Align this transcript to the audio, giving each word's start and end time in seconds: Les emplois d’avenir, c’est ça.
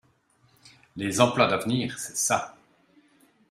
Les 0.95 1.21
emplois 1.21 1.45
d’avenir, 1.45 1.99
c’est 1.99 2.17
ça. 2.17 2.57